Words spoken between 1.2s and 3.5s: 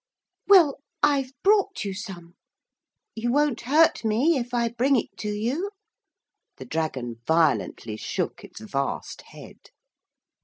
brought you some. You